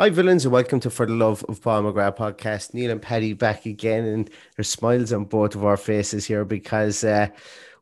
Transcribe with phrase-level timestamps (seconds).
[0.00, 2.72] Hi, villains, and welcome to For the Love of Paul McGrath podcast.
[2.72, 7.04] Neil and Paddy back again, and there's smiles on both of our faces here because
[7.04, 7.28] uh,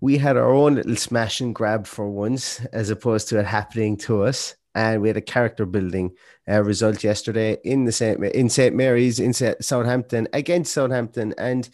[0.01, 3.97] we had our own little smash and grab for once, as opposed to it happening
[3.99, 4.57] to us.
[4.75, 6.11] And we had a character building
[6.49, 11.69] uh, result yesterday in the Saint in St Mary's in Southampton against Southampton, and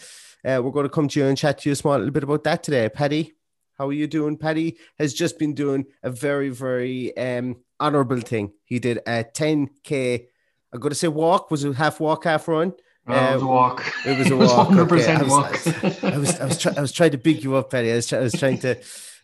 [0.44, 2.22] uh, we're going to come to you and chat to you a small little bit
[2.22, 2.90] about that today.
[2.90, 3.32] Paddy,
[3.78, 4.36] how are you doing?
[4.36, 8.52] Paddy has just been doing a very, very um, honourable thing.
[8.66, 10.26] He did a 10k
[10.74, 11.52] I'm going to say walk.
[11.52, 12.74] Was it half walk, half run?
[13.06, 13.92] Oh, it was a walk.
[14.04, 14.68] It was a walk.
[14.68, 15.30] Hundred percent okay.
[15.30, 15.66] walk.
[15.66, 17.92] I was, I was, I was, try, I was trying to big you up, Paddy.
[17.92, 18.76] I was, I was trying to,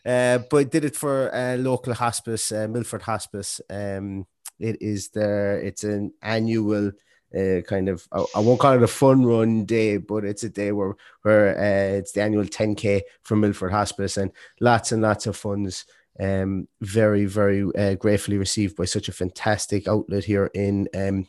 [0.05, 3.59] uh, but did it for a local hospice, uh, Milford Hospice.
[3.69, 4.27] Um,
[4.59, 5.59] it is there.
[5.59, 6.93] It's an annual.
[7.33, 10.49] Uh, kind of I, I, won't call it a fun run day, but it's a
[10.49, 15.27] day where where uh, it's the annual 10k from Milford Hospice and lots and lots
[15.27, 15.85] of funds
[16.19, 21.27] um, very, very uh, gratefully received by such a fantastic outlet here in um,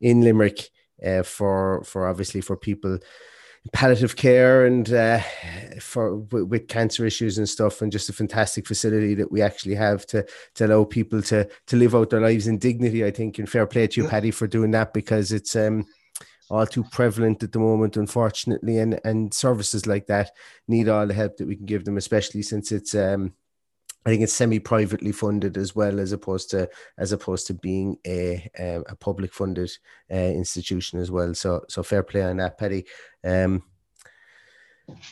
[0.00, 0.70] in Limerick
[1.04, 2.98] uh, for for obviously for people
[3.72, 5.20] palliative care and uh,
[5.80, 9.74] for with, with, cancer issues and stuff and just a fantastic facility that we actually
[9.74, 10.24] have to
[10.54, 13.66] to allow people to to live out their lives in dignity i think and fair
[13.66, 15.84] play to you paddy for doing that because it's um
[16.50, 20.32] all too prevalent at the moment unfortunately and and services like that
[20.68, 23.32] need all the help that we can give them especially since it's um
[24.06, 28.50] I think it's semi-privately funded as well as opposed to as opposed to being a
[28.58, 29.70] um, a public funded
[30.10, 31.34] uh, institution as well.
[31.34, 32.84] So so fair play on that, Paddy.
[33.22, 33.62] Um,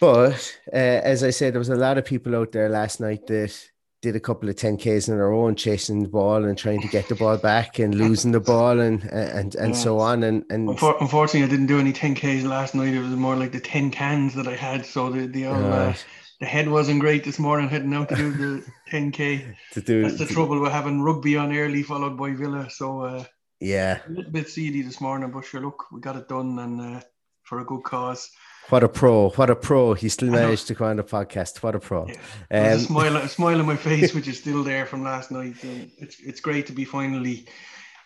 [0.01, 3.27] but uh, as I said, there was a lot of people out there last night
[3.29, 3.71] that
[4.03, 7.09] did a couple of 10Ks on their own, chasing the ball and trying to get
[7.09, 9.81] the ball back and losing the ball and and and yeah.
[9.81, 10.25] so on.
[10.25, 12.93] And and unfortunately, I didn't do any 10Ks last night.
[12.93, 14.85] It was more like the 10 cans that I had.
[14.85, 15.95] So the the old, uh,
[16.43, 19.55] the head wasn't great this morning heading out to do the 10k.
[19.71, 22.69] to do that's the to, trouble with having rugby on early followed by Villa.
[22.69, 23.25] So uh,
[23.61, 26.81] yeah, a little bit seedy this morning, but sure, look, we got it done and
[26.81, 27.01] uh,
[27.45, 28.29] for a good cause.
[28.71, 29.31] What a pro!
[29.31, 29.95] What a pro!
[29.95, 31.63] He still managed to go on the podcast.
[31.63, 32.09] What a pro!
[32.09, 32.15] Yeah.
[32.51, 35.63] Um, a smile, a smile on my face, which is still there from last night.
[35.63, 37.47] And it's it's great to be finally,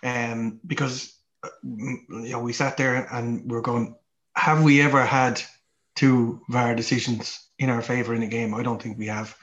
[0.02, 3.94] um, because uh, you know we sat there and we are going,
[4.34, 5.40] have we ever had
[5.94, 8.54] two VAR decisions in our favor in a game.
[8.54, 9.36] I don't think we have.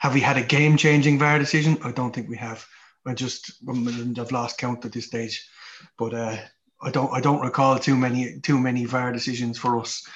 [0.00, 1.78] Have we had a game changing VAR decision?
[1.84, 2.66] I don't think we have.
[3.06, 5.48] I just I've lost count at this stage,
[5.98, 6.36] but uh,
[6.82, 10.06] I don't I don't recall too many too many VAR decisions for us.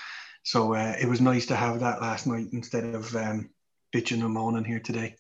[0.43, 3.51] So uh, it was nice to have that last night instead of um,
[3.95, 5.17] bitching and moaning here today.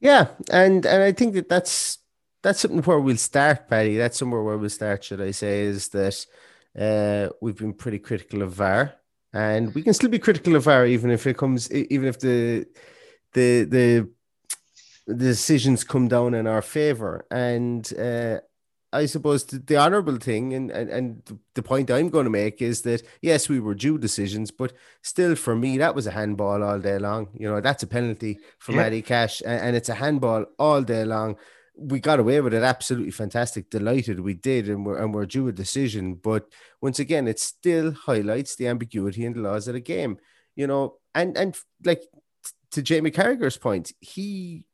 [0.00, 1.98] Yeah, and and I think that that's
[2.42, 3.96] that's something where we'll start, Paddy.
[3.96, 6.26] That's somewhere where we'll start, should I say, is that
[6.78, 8.94] uh, we've been pretty critical of VAR
[9.32, 12.66] and we can still be critical of VAR even if it comes, even if the
[13.32, 14.08] the the
[15.06, 17.26] the decisions come down in our favor.
[17.30, 18.40] And uh,
[18.92, 22.60] I suppose the, the honorable thing and, and and the point I'm going to make
[22.60, 24.72] is that yes, we were due decisions, but
[25.02, 27.28] still for me that was a handball all day long.
[27.34, 28.78] You know, that's a penalty for yeah.
[28.78, 31.36] Matty Cash, and, and, it's a handball all day long.
[31.76, 33.70] We got away with it, absolutely fantastic.
[33.70, 36.14] Delighted we did, and we're and we're due a decision.
[36.14, 36.46] But
[36.80, 40.18] once again, it still highlights the ambiguity in the laws of the game.
[40.56, 42.02] You know, and and like
[42.72, 44.64] to Jamie Carragher's point, he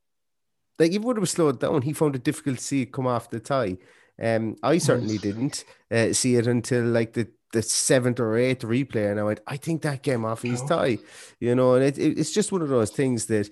[0.79, 3.07] like even when it was slowed down, he found it difficult to see it come
[3.07, 3.77] off the tie.
[4.21, 9.11] Um, I certainly didn't uh, see it until like the the seventh or eighth replay,
[9.11, 10.99] and I went, I think that came off his tie,
[11.39, 13.49] you know, and it, it, it's just one of those things that.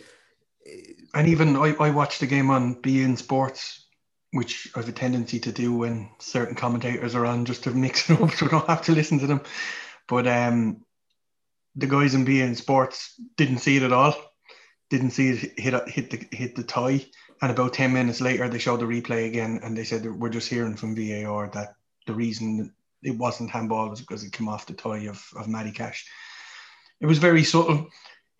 [1.15, 3.87] And even I, I watched the game on beIN Sports,
[4.33, 8.11] which I have a tendency to do when certain commentators are on, just to mix
[8.11, 9.43] it up, so I don't have to listen to them.
[10.09, 10.85] But um,
[11.77, 14.15] the guys in beIN Sports didn't see it at all.
[14.91, 17.07] Didn't see it hit hit the hit the tie.
[17.43, 20.49] And about 10 minutes later, they showed the replay again and they said, We're just
[20.49, 21.75] hearing from VAR that
[22.07, 22.73] the reason
[23.03, 26.07] it wasn't handball was because it came off the tie of, of Matty Cash.
[27.01, 27.89] It was very subtle.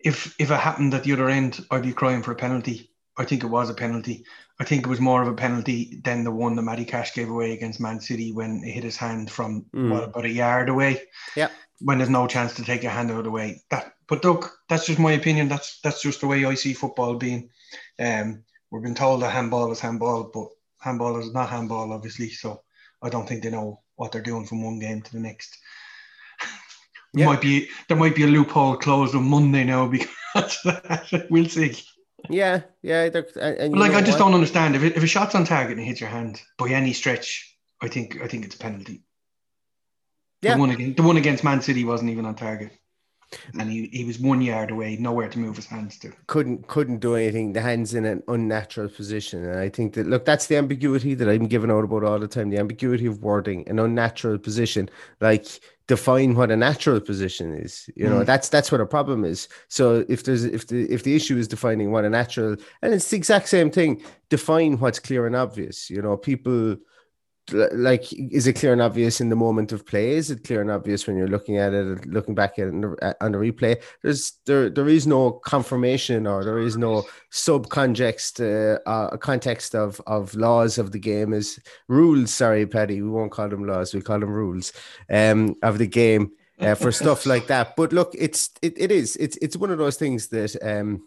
[0.05, 2.91] If if it happened at the other end, I'd be crying for a penalty.
[3.17, 4.25] I think it was a penalty.
[4.59, 7.29] I think it was more of a penalty than the one that Matty Cash gave
[7.29, 9.89] away against Man City when it hit his hand from mm.
[9.89, 11.01] what, about a yard away.
[11.35, 11.49] Yeah.
[11.79, 13.63] When there's no chance to take your hand out of the way.
[13.69, 15.49] That but look, that's just my opinion.
[15.49, 17.49] That's that's just the way I see football being.
[17.99, 20.47] Um we've been told that handball is handball, but
[20.79, 22.29] handball is not handball, obviously.
[22.29, 22.61] So
[23.01, 25.57] I don't think they know what they're doing from one game to the next.
[27.15, 27.27] Yeah.
[27.27, 30.09] Might be there might be a loophole closed on Monday now because
[31.29, 31.75] we'll see.
[32.29, 33.09] Yeah, yeah.
[33.35, 34.25] And, like I just what?
[34.25, 36.93] don't understand if it, if a shot's on target and hits your hand by any
[36.93, 39.03] stretch, I think I think it's a penalty.
[40.41, 40.55] Yeah.
[40.55, 42.71] The one against the one against Man City wasn't even on target
[43.59, 46.11] and he, he was one yard away, nowhere to move his hands to.
[46.27, 47.53] Couldn't couldn't do anything.
[47.53, 51.29] The hands in an unnatural position, and I think that look, that's the ambiguity that
[51.29, 52.49] I'm giving out about all the time.
[52.49, 54.89] The ambiguity of wording, an unnatural position,
[55.21, 55.45] like
[55.87, 57.89] define what a natural position is.
[57.95, 58.25] You know, mm.
[58.25, 59.47] that's that's what a problem is.
[59.67, 63.09] So if there's if the if the issue is defining what a natural, and it's
[63.09, 65.89] the exact same thing, define what's clear and obvious.
[65.89, 66.77] You know, people
[67.51, 70.11] like is it clear and obvious in the moment of play?
[70.11, 73.31] Is it clear and obvious when you're looking at it looking back at it on
[73.31, 73.81] the replay?
[74.01, 79.75] There's there there is no confirmation or there is no sub context uh, uh, context
[79.75, 82.31] of of laws of the game is rules.
[82.33, 84.73] Sorry Paddy we won't call them laws we call them rules
[85.11, 87.75] um of the game uh, for stuff like that.
[87.75, 91.03] But look it's it, it is it's it's one of those things that um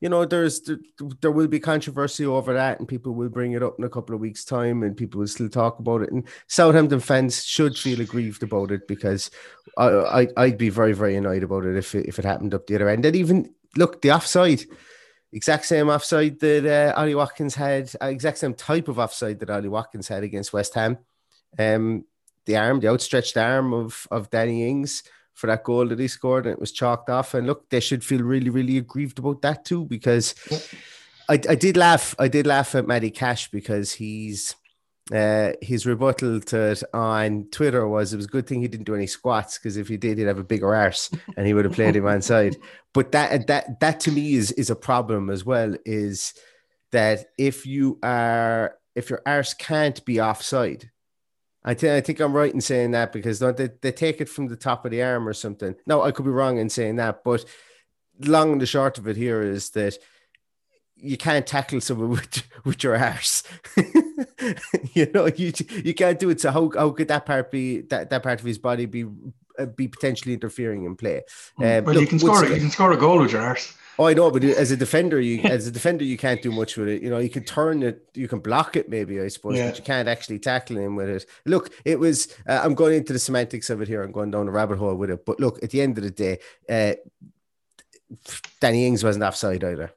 [0.00, 0.78] you know, there's there,
[1.20, 4.14] there, will be controversy over that, and people will bring it up in a couple
[4.14, 6.12] of weeks' time, and people will still talk about it.
[6.12, 9.30] And Southampton fans should feel aggrieved about it because
[9.76, 12.66] I, I would be very very annoyed about it if it, if it happened up
[12.66, 13.04] the other end.
[13.04, 14.62] And even look the offside,
[15.32, 19.50] exact same offside that uh, Ollie Watkins had, uh, exact same type of offside that
[19.50, 20.98] Ollie Watkins had against West Ham.
[21.58, 22.04] Um,
[22.46, 25.02] the arm, the outstretched arm of of Danny Ings
[25.38, 27.32] for that goal that he scored and it was chalked off.
[27.32, 30.34] And look, they should feel really, really aggrieved about that too, because
[31.28, 32.16] I, I did laugh.
[32.18, 34.56] I did laugh at Matty Cash because he's
[35.14, 38.86] uh, his rebuttal to it on Twitter was it was a good thing he didn't
[38.86, 41.64] do any squats because if he did, he'd have a bigger arse and he would
[41.64, 42.56] have played him on side.
[42.92, 45.76] But that that that to me is is a problem as well.
[45.86, 46.34] Is
[46.90, 50.90] that if you are if your arse can't be offside,
[51.68, 54.28] I, th- I think I'm right in saying that because don't they, they take it
[54.30, 55.74] from the top of the arm or something.
[55.86, 57.44] No, I could be wrong in saying that, but
[58.20, 59.98] long and the short of it here is that
[60.96, 63.42] you can't tackle someone with, with your arse.
[64.94, 65.52] you know, you
[65.84, 66.40] you can't do it.
[66.40, 69.04] So how, how could that part be that, that part of his body be
[69.58, 71.18] uh, be potentially interfering in play?
[71.58, 73.74] Um, well, look, you can score you can score a goal with your arse.
[73.98, 76.76] Oh, I know, but as a defender, you as a defender, you can't do much
[76.76, 77.02] with it.
[77.02, 79.68] You know, you can turn it, you can block it, maybe I suppose, yeah.
[79.68, 81.26] but you can't actually tackle him with it.
[81.44, 82.34] Look, it was.
[82.48, 84.02] Uh, I'm going into the semantics of it here.
[84.02, 85.26] I'm going down a rabbit hole with it.
[85.26, 86.38] But look, at the end of the day,
[86.68, 86.94] uh,
[88.60, 89.92] Danny Ings wasn't offside either.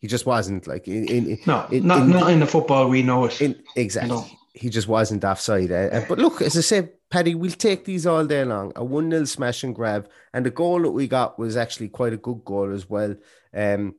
[0.00, 3.02] He just wasn't like in, in no, in, not in, not in the football we
[3.02, 3.40] know it.
[3.40, 5.70] In, exactly, he just wasn't offside.
[5.70, 8.72] Uh, but look, as I said, Paddy, we'll take these all day long.
[8.74, 10.08] A 1 0 smash and grab.
[10.32, 13.14] And the goal that we got was actually quite a good goal as well.
[13.54, 13.94] Um,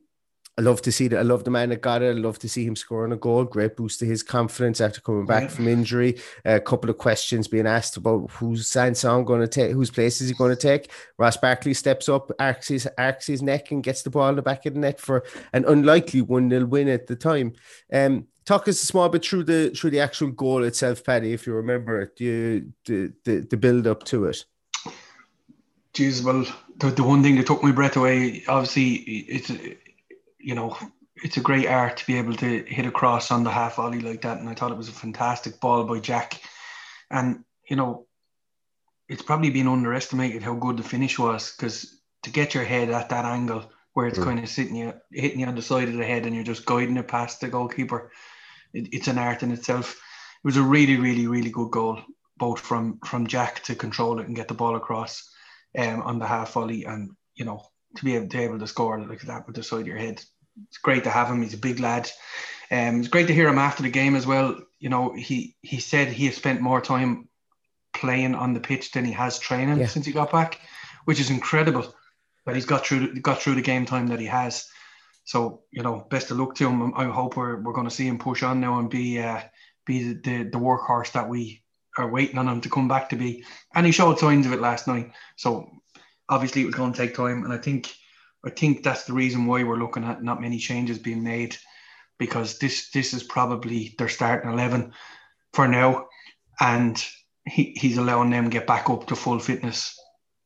[0.58, 1.18] I love to see that.
[1.20, 2.16] I love the man that got it.
[2.16, 3.44] I love to see him scoring a goal.
[3.44, 5.48] Great boost to his confidence after coming back yeah.
[5.50, 6.18] from injury.
[6.44, 10.28] A couple of questions being asked about who's Sanson going to take, whose place is
[10.28, 10.90] he going to take.
[11.16, 14.42] Ross Barkley steps up, arcs his, arcs his neck, and gets the ball in the
[14.42, 15.22] back of the net for
[15.52, 17.52] an unlikely 1 0 win at the time.
[17.92, 21.46] Um, talk us a small bit through the through the actual goal itself, Paddy, if
[21.46, 24.44] you remember it, the the the, the build up to it.
[25.92, 26.44] geez, well,
[26.78, 28.94] the, the one thing that took my breath away, obviously,
[29.28, 29.52] it's
[30.48, 30.74] you know,
[31.22, 34.00] it's a great art to be able to hit a cross on the half volley
[34.00, 36.40] like that, and I thought it was a fantastic ball by Jack,
[37.10, 38.06] and you know,
[39.10, 43.10] it's probably been underestimated how good the finish was because to get your head at
[43.10, 44.24] that angle where it's mm.
[44.24, 46.64] kind of sitting you, hitting you on the side of the head, and you're just
[46.64, 48.10] guiding it past the goalkeeper,
[48.72, 50.00] it, it's an art in itself.
[50.42, 52.00] It was a really, really, really good goal,
[52.38, 55.30] both from from Jack to control it and get the ball across
[55.76, 58.98] um, on the half volley, and you know to be able to, able to score
[58.98, 60.22] like that with the side of your head.
[60.66, 61.42] It's great to have him.
[61.42, 62.10] He's a big lad.
[62.70, 64.58] Um, it's great to hear him after the game as well.
[64.78, 67.28] You know, he he said he has spent more time
[67.94, 69.86] playing on the pitch than he has training yeah.
[69.86, 70.60] since he got back,
[71.04, 71.94] which is incredible
[72.44, 74.68] But he's got through got through the game time that he has.
[75.24, 76.94] So you know, best of luck to him.
[76.94, 79.40] I hope we're, we're going to see him push on now and be uh,
[79.84, 81.62] be the, the workhorse that we
[81.96, 83.44] are waiting on him to come back to be.
[83.74, 85.12] And he showed signs of it last night.
[85.36, 85.68] So
[86.28, 87.42] obviously it was going to take time.
[87.44, 87.92] And I think
[88.44, 91.56] I think that's the reason why we're looking at not many changes being made
[92.18, 94.92] because this this is probably their starting eleven
[95.52, 96.06] for now.
[96.60, 97.02] And
[97.46, 99.98] he, he's allowing them get back up to full fitness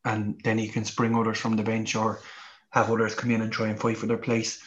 [0.05, 2.21] and then he can spring others from the bench or
[2.71, 4.63] have others come in and try and fight for their place.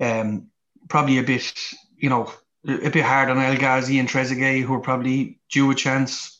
[0.00, 0.48] Um,
[0.88, 1.52] probably a bit,
[1.96, 2.32] you know,
[2.66, 6.37] a bit hard on El Ghazi and Trezeguet, who are probably due a chance.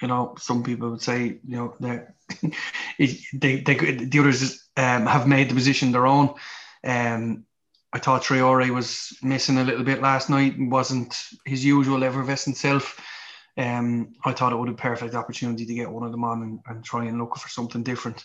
[0.00, 1.74] You know, some people would say, you know,
[2.98, 6.34] they, they, the others um, have made the position their own.
[6.84, 7.44] Um,
[7.92, 12.56] I thought Traore was missing a little bit last night and wasn't his usual effervescent
[12.56, 12.98] self.
[13.58, 16.42] Um, I thought it would be a perfect opportunity to get one of them on
[16.42, 18.24] and, and try and look for something different.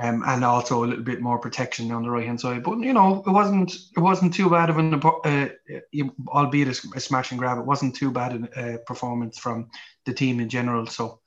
[0.00, 2.64] Um, and also a little bit more protection on the right hand side.
[2.64, 5.48] But you know, it wasn't it wasn't too bad of an, uh,
[6.28, 7.58] albeit a, smash and grab.
[7.58, 9.70] It wasn't too bad a, a performance from
[10.04, 10.86] the team in general.
[10.86, 11.20] So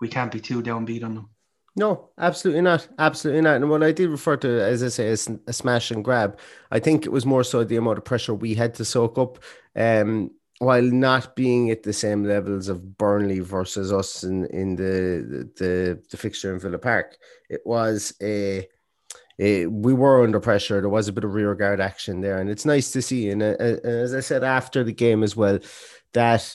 [0.00, 1.30] we can't be too downbeat on them.
[1.76, 2.88] No, absolutely not.
[2.98, 3.56] Absolutely not.
[3.56, 6.38] And what I did refer to, as I say, as a smash and grab,
[6.70, 9.38] I think it was more so the amount of pressure we had to soak up.
[9.76, 15.50] Um, while not being at the same levels of Burnley versus us in, in the,
[15.56, 17.16] the the fixture in Villa Park,
[17.48, 18.68] it was a,
[19.38, 20.82] a, we were under pressure.
[20.82, 23.30] There was a bit of rear guard action there, and it's nice to see.
[23.30, 25.60] And uh, uh as I said after the game as well,
[26.12, 26.54] that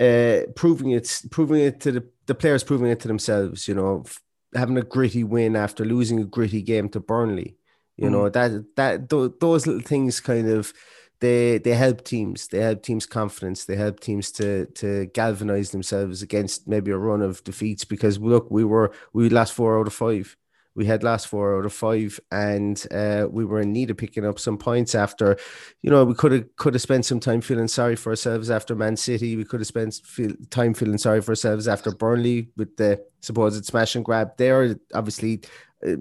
[0.00, 3.68] uh, proving it, proving it to the the players, proving it to themselves.
[3.68, 4.04] You know,
[4.52, 7.56] having a gritty win after losing a gritty game to Burnley.
[7.96, 8.12] You mm.
[8.12, 10.72] know that that th- those little things kind of
[11.20, 12.48] they they help teams.
[12.48, 13.64] They help teams' confidence.
[13.64, 17.84] They help teams to to galvanize themselves against maybe a run of defeats.
[17.84, 20.36] Because look, we were we lost four out of five.
[20.74, 24.26] We had last four out of five, and uh, we were in need of picking
[24.26, 25.38] up some points after.
[25.80, 28.74] You know, we could have could have spent some time feeling sorry for ourselves after
[28.74, 29.36] Man City.
[29.36, 33.64] We could have spent feel, time feeling sorry for ourselves after Burnley with the supposed
[33.64, 34.36] smash and grab.
[34.36, 35.40] There, obviously,
[35.86, 35.96] uh,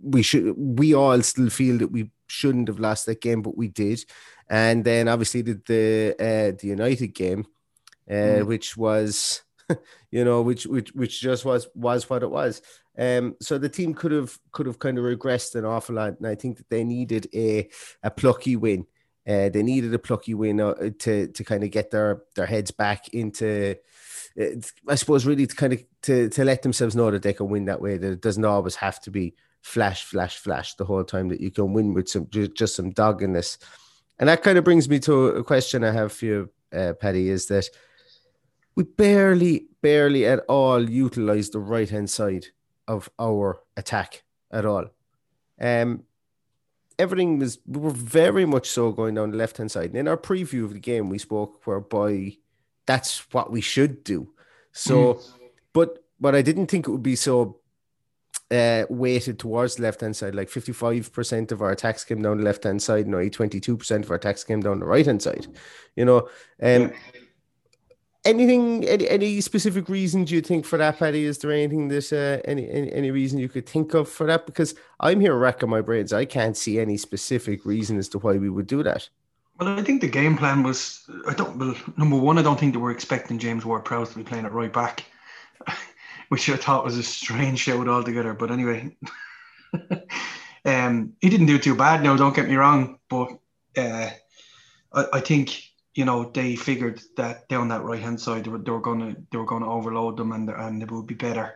[0.00, 0.54] we should.
[0.56, 4.04] We all still feel that we shouldn't have lost that game, but we did
[4.48, 7.46] and then obviously the the, uh, the United game,
[8.10, 8.46] uh, mm.
[8.46, 9.42] which was,
[10.10, 12.62] you know, which which which just was was what it was.
[12.96, 16.26] Um, so the team could have could have kind of regressed an awful lot, and
[16.26, 17.68] I think that they needed a
[18.02, 18.86] a plucky win.
[19.26, 22.70] Uh, they needed a plucky win uh, to to kind of get their their heads
[22.70, 23.76] back into.
[24.38, 24.46] Uh,
[24.88, 27.66] I suppose really to kind of to, to let themselves know that they can win
[27.66, 27.96] that way.
[27.96, 31.28] That it doesn't always have to be flash, flash, flash the whole time.
[31.28, 33.58] That you can win with some just, some doggedness.
[34.18, 37.30] And that kind of brings me to a question I have for you, uh, Paddy,
[37.30, 37.68] is that
[38.76, 42.46] we barely, barely at all utilize the right hand side
[42.86, 44.86] of our attack at all.
[45.60, 46.04] Um,
[46.98, 49.90] everything was we were very much so going down the left hand side.
[49.90, 52.36] And in our preview of the game, we spoke whereby
[52.86, 54.32] that's what we should do.
[54.72, 55.22] So, mm.
[55.72, 57.58] but but I didn't think it would be so
[58.50, 60.34] uh, weighted towards the left hand side.
[60.34, 64.10] Like 55% of our attacks came down the left hand side, and only 22% of
[64.10, 65.46] our attacks came down the right hand side.
[65.96, 66.18] You know,
[66.62, 66.90] um, yeah.
[68.24, 71.24] anything, any, any specific reason do you think for that, Paddy?
[71.24, 74.46] Is there anything that, uh, any, any, any reason you could think of for that?
[74.46, 76.12] Because I'm here racking my brains.
[76.12, 79.08] I can't see any specific reason as to why we would do that.
[79.58, 81.08] Well, I think the game plan was.
[81.28, 81.56] I don't.
[81.56, 84.52] Well, number one, I don't think they were expecting James Ward-Prowse to be playing it
[84.52, 85.04] right back
[86.28, 88.34] which I thought was a strange shout altogether.
[88.34, 88.96] But anyway,
[90.64, 92.02] um, he didn't do too bad.
[92.02, 93.30] No, don't get me wrong, but
[93.76, 94.10] uh,
[94.92, 95.62] I, I, think
[95.94, 99.16] you know they figured that down that right hand side they were, they were gonna
[99.30, 101.54] they were gonna overload them and and it would be better.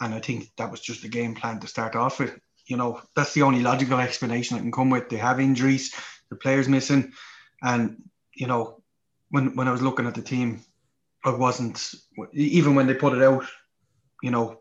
[0.00, 2.38] And I think that was just the game plan to start off with.
[2.66, 5.08] You know, that's the only logical explanation I can come with.
[5.08, 5.94] They have injuries,
[6.30, 7.12] the players missing,
[7.62, 8.02] and
[8.34, 8.82] you know,
[9.30, 10.62] when when I was looking at the team,
[11.24, 11.94] I wasn't
[12.32, 13.44] even when they put it out
[14.24, 14.58] you know,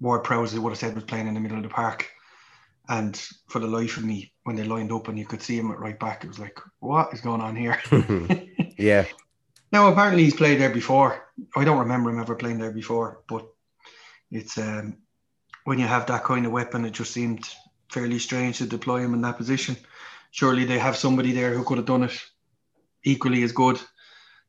[0.00, 2.10] Ward Prowse, would have said was playing in the middle of the park.
[2.88, 5.70] And for the life of me, when they lined up and you could see him
[5.70, 7.80] at right back, it was like, what is going on here?
[8.76, 9.04] yeah.
[9.70, 11.24] Now apparently he's played there before.
[11.54, 13.46] I don't remember him ever playing there before, but
[14.32, 14.96] it's um,
[15.62, 17.48] when you have that kind of weapon, it just seemed
[17.92, 19.76] fairly strange to deploy him in that position.
[20.32, 22.20] Surely they have somebody there who could have done it
[23.04, 23.78] equally as good.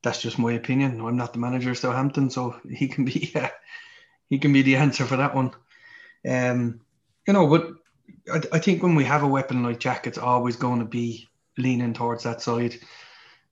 [0.02, 1.00] That's just my opinion.
[1.00, 3.50] I'm not the manager of Southampton, so he can be uh,
[4.30, 5.52] he can be the answer for that one.
[6.28, 6.82] Um,
[7.28, 7.74] you know, but
[8.32, 11.28] I, I think when we have a weapon like Jack, it's always going to be
[11.58, 12.76] leaning towards that side.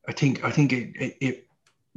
[0.07, 1.47] I think I think it, it, it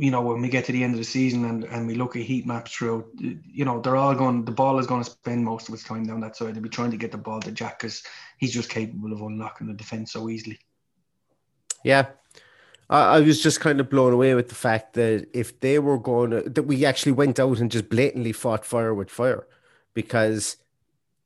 [0.00, 2.16] you know, when we get to the end of the season and, and we look
[2.16, 5.44] at heat maps through, you know, they're all going, the ball is going to spend
[5.44, 6.54] most of its time down that side.
[6.54, 8.02] They'll be trying to get the ball to Jack because
[8.38, 10.58] he's just capable of unlocking the defence so easily.
[11.84, 12.06] Yeah.
[12.90, 15.99] I, I was just kind of blown away with the fact that if they were
[15.99, 19.47] going to, that we actually went out and just blatantly fought fire with fire
[19.94, 20.56] because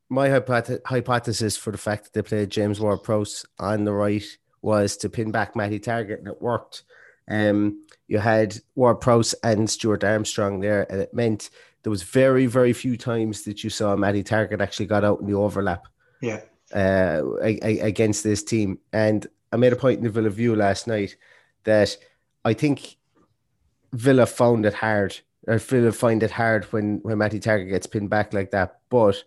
[0.09, 4.25] my hypoth- hypothesis for the fact that they played James Ward Prowse on the right
[4.63, 6.85] was to pin back Matty Targett, and it worked.
[7.29, 11.51] Um, you had Ward Prowse and Stuart Armstrong there, and it meant
[11.83, 15.27] there was very, very few times that you saw Matty Targett actually got out in
[15.27, 15.87] the overlap.
[16.21, 16.41] Yeah.
[16.75, 21.17] Uh, against this team, and I made a point in the Villa View last night
[21.65, 21.97] that
[22.45, 22.97] I think
[23.93, 28.11] Villa found it hard, or Villa find it hard when when Matty Targett gets pinned
[28.11, 29.23] back like that, but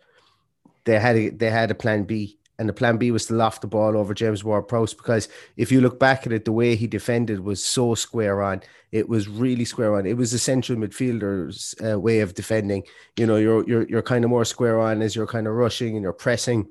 [0.85, 3.61] they had a, they had a plan B and the plan B was to loft
[3.61, 6.75] the ball over James Ward Prowse because if you look back at it, the way
[6.75, 8.63] he defended was so square on.
[8.91, 10.05] It was really square on.
[10.05, 12.83] It was a central midfielder's uh, way of defending.
[13.15, 15.95] You know, you're you're you're kind of more square on as you're kind of rushing
[15.95, 16.67] and you're pressing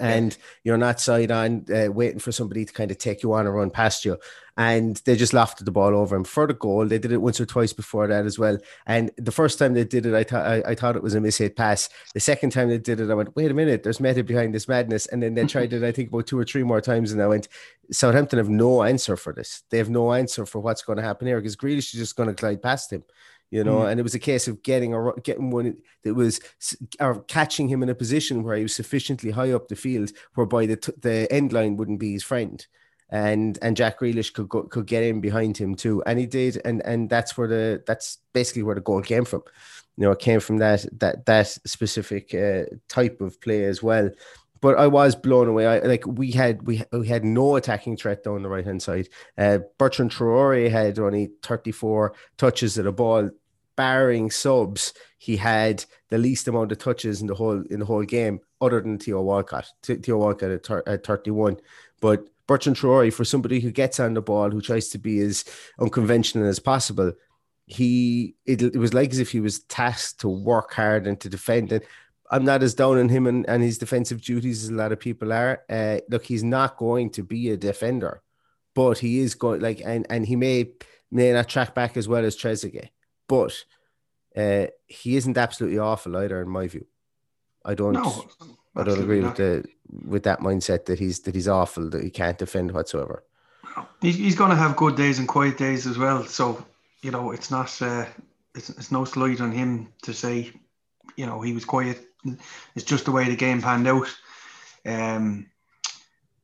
[0.00, 3.46] and you're not side on uh, waiting for somebody to kind of take you on
[3.46, 4.18] and run past you.
[4.56, 6.86] And they just lofted the ball over him for the goal.
[6.86, 8.58] They did it once or twice before that as well.
[8.86, 11.20] And the first time they did it, I thought I, I thought it was a
[11.20, 11.88] mishit pass.
[12.14, 14.68] The second time they did it, I went, wait a minute, there's method behind this
[14.68, 15.06] madness.
[15.06, 17.26] And then they tried it, I think, about two or three more times, and I
[17.26, 17.48] went,
[17.90, 19.62] Southampton have no answer for this.
[19.70, 22.28] They have no answer for what's going to happen here because Grealish is just going
[22.28, 23.04] to glide past him
[23.54, 23.90] you know, mm.
[23.90, 26.40] and it was a case of getting a getting one that was
[26.98, 30.66] or catching him in a position where he was sufficiently high up the field, whereby
[30.66, 32.66] the the end line wouldn't be his friend,
[33.14, 36.60] and and Jack Grealish could go, could get in behind him too, and he did,
[36.64, 39.44] and and that's where the that's basically where the goal came from.
[39.96, 44.10] You know, it came from that that that specific uh, type of play as well
[44.60, 45.66] but I was blown away.
[45.66, 49.10] I, like we had we, we had no attacking threat down the right hand side.
[49.36, 53.28] Uh, Bertrand Traore had only 34 touches of the ball,
[53.76, 54.94] barring subs.
[55.18, 58.80] He had the least amount of touches in the whole in the whole game, other
[58.80, 59.66] than Theo Walcott.
[59.82, 61.58] Theo Walcott at, at 31,
[62.00, 65.44] but Bertrand Traore, for somebody who gets on the ball, who tries to be as
[65.78, 67.12] unconventional as possible,
[67.66, 71.28] he it, it was like as if he was tasked to work hard and to
[71.28, 71.86] defend it.
[72.30, 75.00] I'm not as down on him and, and his defensive duties as a lot of
[75.00, 75.62] people are.
[75.68, 78.22] Uh, look, he's not going to be a defender,
[78.74, 80.72] but he is going like and and he may
[81.10, 82.90] may not track back as well as Trezeguet,
[83.28, 83.54] but
[84.36, 86.86] uh, he isn't absolutely awful either, in my view.
[87.64, 87.94] I don't.
[87.94, 88.26] No,
[88.76, 89.38] I don't agree not.
[89.38, 89.68] with the
[90.06, 93.22] with that mindset that he's that he's awful that he can't defend whatsoever.
[94.00, 96.24] He's going to have good days and quiet days as well.
[96.24, 96.64] So
[97.02, 98.06] you know, it's not uh,
[98.54, 100.52] it's, it's no slight on him to say,
[101.16, 102.06] you know, he was quiet
[102.74, 104.08] it's just the way the game panned out.
[104.86, 105.46] Um,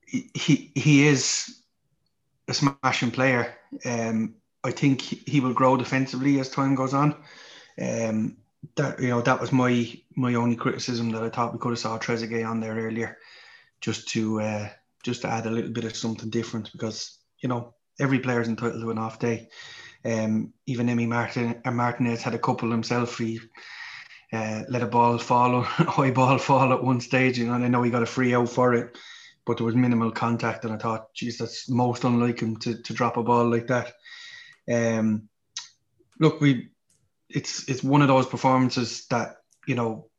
[0.06, 1.62] he he is
[2.48, 3.54] a smashing player.
[3.84, 4.34] Um,
[4.64, 7.14] I think he will grow defensively as time goes on.
[7.80, 8.36] Um,
[8.76, 11.78] that you know that was my my only criticism that I thought we could have
[11.78, 13.18] saw Trezeguet on there earlier,
[13.80, 14.68] just to uh,
[15.02, 18.48] just to add a little bit of something different because you know every player is
[18.48, 19.48] entitled to an off day.
[20.04, 23.18] Um, even Emi Martin Martinez had a couple himself.
[23.18, 23.40] He
[24.32, 27.68] uh, let a ball fall, high ball fall at one stage, you know, and I
[27.68, 28.96] know he got a free out for it,
[29.44, 32.92] but there was minimal contact, and I thought, geez, that's most unlike him to, to
[32.92, 33.92] drop a ball like that.
[34.70, 35.28] Um,
[36.18, 36.70] look, we,
[37.28, 40.09] it's it's one of those performances that you know,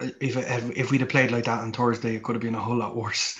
[0.00, 0.36] if
[0.76, 2.96] if we'd have played like that on Thursday, it could have been a whole lot
[2.96, 3.38] worse.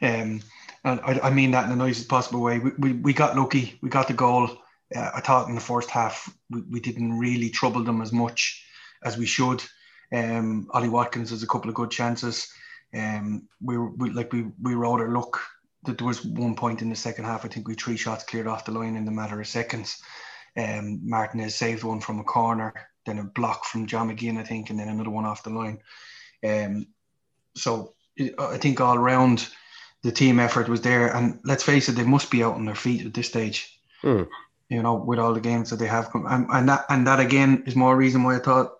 [0.00, 0.42] Um,
[0.84, 2.58] and I, I mean that in the nicest possible way.
[2.58, 4.48] We, we, we got lucky, we got the goal.
[4.94, 8.64] Uh, I thought in the first half we, we didn't really trouble them as much
[9.02, 9.62] as we should.
[10.12, 12.50] Um, Ollie Watkins has a couple of good chances.
[12.94, 15.40] Um, we, we like we we wrote our luck
[15.84, 17.44] that there was one point in the second half.
[17.44, 20.00] I think we three shots cleared off the line in the matter of seconds.
[20.56, 22.74] Um, Martinez saved one from a corner,
[23.08, 25.80] then a block from John McGinn, I think, and then another one off the line.
[26.44, 26.86] Um,
[27.54, 27.94] so
[28.38, 29.48] I think all around
[30.02, 31.14] the team effort was there.
[31.14, 33.80] And let's face it, they must be out on their feet at this stage.
[34.00, 34.22] Hmm
[34.70, 37.20] you know, with all the games that they have come, and, and that and that
[37.20, 38.74] again is more reason why I thought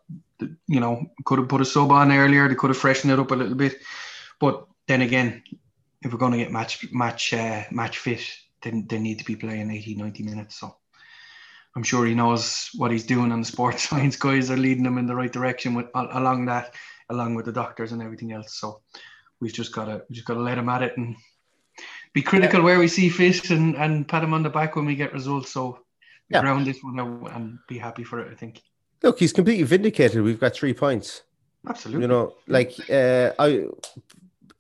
[0.67, 2.49] you know, could have put a sub on earlier.
[2.49, 3.81] They could have freshened it up a little bit.
[4.39, 5.43] But then again,
[6.03, 8.23] if we're going to get match match uh, match fit,
[8.63, 10.61] then they need to be playing 80, 90 minutes.
[10.61, 10.77] So
[11.77, 14.99] I'm sure he knows what he's doing, and the sports science guys are leading him
[14.99, 16.75] in the right direction with along that,
[17.11, 18.59] along with the doctors and everything else.
[18.59, 18.81] So
[19.41, 21.17] we've just got to we just got to let him at it and
[22.13, 22.65] be critical yeah.
[22.65, 25.53] where we see fit and and pat him on the back when we get results.
[25.53, 25.81] So
[26.31, 26.41] yeah.
[26.41, 28.31] ground this one out and be happy for it.
[28.31, 28.61] I think.
[29.03, 30.23] Look, he's completely vindicated.
[30.23, 31.23] We've got three points.
[31.69, 32.03] Absolutely.
[32.03, 33.67] You know, like uh, I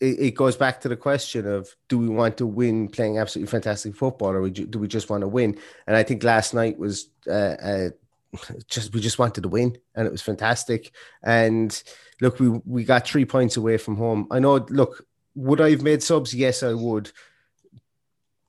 [0.00, 3.50] it, it, goes back to the question of do we want to win playing absolutely
[3.50, 5.58] fantastic football or do we just want to win?
[5.86, 7.88] And I think last night was uh, uh,
[8.68, 10.92] just we just wanted to win and it was fantastic.
[11.22, 11.80] And
[12.20, 14.28] look, we we got three points away from home.
[14.30, 14.56] I know.
[14.68, 16.34] Look, would I have made subs?
[16.34, 17.10] Yes, I would.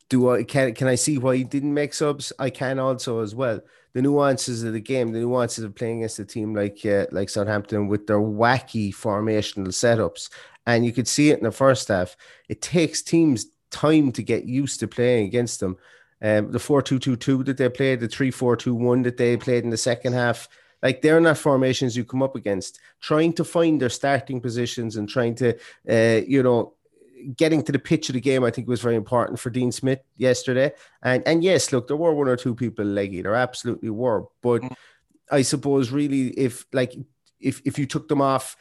[0.09, 2.33] Do I can can I see why he didn't make subs?
[2.39, 3.61] I can also as well.
[3.93, 7.29] The nuances of the game, the nuances of playing against a team like uh, like
[7.29, 10.29] Southampton with their wacky formational setups
[10.75, 12.15] and you could see it in the first half.
[12.47, 15.77] It takes teams time to get used to playing against them.
[16.21, 19.17] Um, the 4 2 2 2 that they played, the 3 4 2 1 that
[19.17, 20.47] they played in the second half,
[20.83, 22.79] like they're not formations you come up against.
[22.99, 25.55] Trying to find their starting positions and trying to,
[25.89, 26.73] uh, you know,
[27.35, 30.01] getting to the pitch of the game, I think was very important for Dean Smith
[30.17, 30.71] yesterday.
[31.01, 34.25] And and yes, look, there were one or two people leggy, there absolutely were.
[34.41, 34.75] But mm.
[35.31, 36.93] I suppose really, if like
[37.39, 38.57] if if you took them off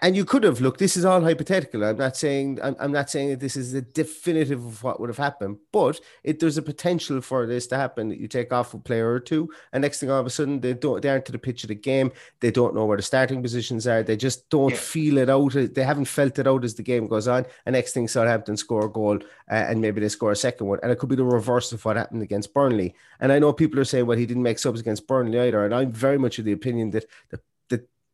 [0.00, 1.84] and you could have look this is all hypothetical.
[1.84, 5.10] I'm not saying i'm, I'm not saying that this is the definitive of what would
[5.10, 8.74] have happened but it, there's a potential for this to happen that you take off
[8.74, 11.26] a player or two and next thing all of a sudden they don't they aren't
[11.26, 12.12] to the pitch of the game.
[12.40, 14.02] They don't know where the starting positions are.
[14.02, 14.76] They just don't yeah.
[14.76, 15.54] feel it out.
[15.54, 17.44] They haven't felt it out as the game goes on.
[17.66, 19.18] And next thing southampton score a goal
[19.50, 20.78] uh, and maybe they score a second one.
[20.82, 22.94] And it could be the reverse of what happened against burnley.
[23.20, 25.64] And i know people are saying well he didn't make subs against burnley either.
[25.64, 27.40] And i'm very much of the opinion that the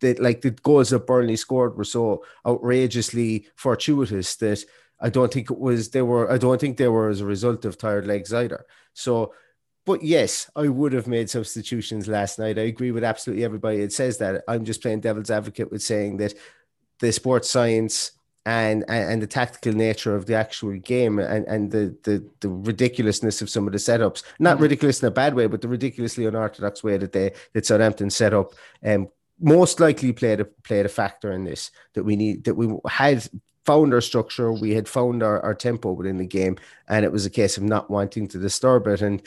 [0.01, 4.65] that like the goals that Burnley scored were so outrageously fortuitous that
[5.01, 7.65] I don't think it was they were I don't think they were as a result
[7.65, 8.67] of tired legs either.
[8.95, 9.33] So
[9.87, 12.59] but yes, I would have made substitutions last night.
[12.59, 14.45] I agree with absolutely everybody that says that.
[14.47, 16.35] I'm just playing devil's advocate with saying that
[16.99, 18.13] the sports science
[18.45, 22.49] and, and, and the tactical nature of the actual game and, and the, the the
[22.49, 24.65] ridiculousness of some of the setups, not mm-hmm.
[24.65, 28.35] ridiculous in a bad way, but the ridiculously unorthodox way that they that Southampton set
[28.35, 28.53] up
[28.85, 29.09] um,
[29.40, 33.29] most likely played a played a factor in this that we need that we had
[33.68, 36.57] found our structure, we had found our, our tempo within the game,
[36.88, 39.03] and it was a case of not wanting to disturb it.
[39.03, 39.20] And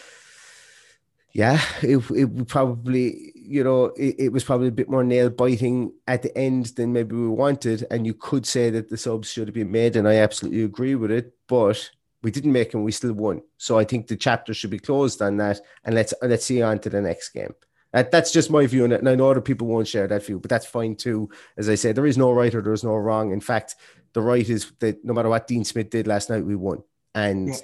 [1.31, 5.93] yeah, it, it probably, you know, it, it was probably a bit more nail biting
[6.07, 7.85] at the end than maybe we wanted.
[7.91, 10.95] And you could say that the subs should have been made, and I absolutely agree
[10.95, 11.35] with it.
[11.47, 11.91] But
[12.23, 13.43] we didn't make them, we still won.
[13.57, 16.79] So I think the chapter should be closed on that, and let's let's see on
[16.79, 17.53] to the next game.
[17.93, 18.99] That, that's just my view on it.
[18.99, 21.29] And I know other people won't share that view, but that's fine too.
[21.57, 23.31] As I said, there is no right or there's no wrong.
[23.31, 23.75] In fact,
[24.13, 26.83] the right is that no matter what Dean Smith did last night, we won.
[27.15, 27.55] And yeah.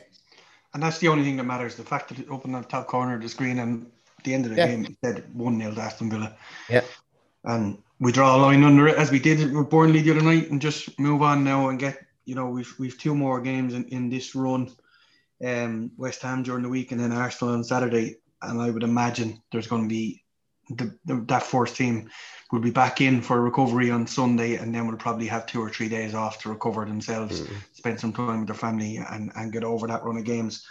[0.73, 1.75] and that's the only thing that matters.
[1.75, 4.45] The fact that it opened the top corner of the screen and at the end
[4.45, 4.67] of the yeah.
[4.67, 6.35] game it said one 0 to Aston Villa.
[6.69, 6.81] Yeah.
[7.43, 10.51] And we draw a line under it as we did with Burnley the other night
[10.51, 13.85] and just move on now and get you know, we've we've two more games in,
[13.85, 14.71] in this run.
[15.45, 19.41] Um West Ham during the week and then Arsenal on Saturday and I would imagine
[19.51, 20.23] there's going to be
[20.69, 22.09] the, the, that fourth team
[22.51, 25.69] will be back in for recovery on Sunday, and then we'll probably have two or
[25.69, 27.55] three days off to recover themselves, mm.
[27.73, 30.65] spend some time with their family, and, and get over that run of games,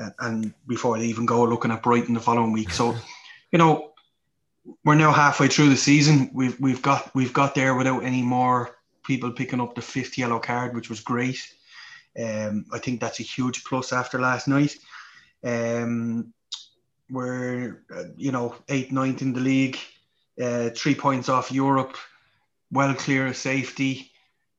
[0.00, 2.70] uh, and before they even go looking at Brighton the following week.
[2.70, 2.94] So,
[3.52, 3.92] you know,
[4.84, 6.30] we're now halfway through the season.
[6.32, 10.38] We've we've got we've got there without any more people picking up the fifth yellow
[10.38, 11.40] card, which was great.
[12.18, 14.76] Um, I think that's a huge plus after last night.
[15.44, 16.34] Um,
[17.10, 19.78] we're uh, you know eight, ninth in the league,
[20.40, 21.96] uh, three points off Europe,
[22.70, 24.10] well clear of safety.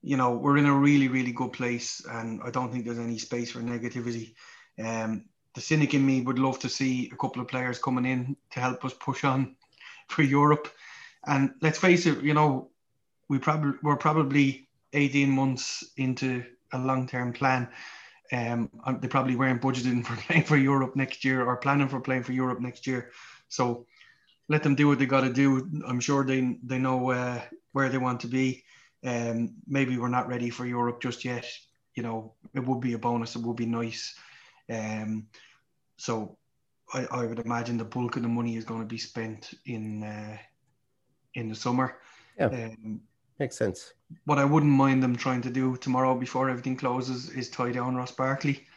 [0.01, 3.17] You know we're in a really really good place, and I don't think there's any
[3.17, 4.33] space for negativity.
[4.83, 8.37] Um, the cynic in me would love to see a couple of players coming in
[8.51, 9.55] to help us push on
[10.07, 10.69] for Europe.
[11.25, 12.69] And let's face it, you know,
[13.27, 17.67] we probably we're probably 18 months into a long-term plan.
[18.31, 18.69] Um,
[19.01, 22.33] they probably weren't budgeting for playing for Europe next year or planning for playing for
[22.33, 23.11] Europe next year.
[23.47, 23.85] So
[24.47, 25.69] let them do what they got to do.
[25.87, 28.63] I'm sure they they know uh, where they want to be.
[29.03, 31.45] Um, maybe we're not ready for Europe just yet.
[31.95, 33.35] You know, it would be a bonus.
[33.35, 34.15] It would be nice.
[34.69, 35.27] Um,
[35.97, 36.37] so
[36.93, 40.03] I, I would imagine the bulk of the money is going to be spent in
[40.03, 40.37] uh,
[41.35, 41.97] in the summer.
[42.37, 42.47] Yeah.
[42.47, 43.01] Um,
[43.39, 43.93] Makes sense.
[44.25, 47.95] What I wouldn't mind them trying to do tomorrow before everything closes is tie down
[47.95, 48.67] Ross Barkley.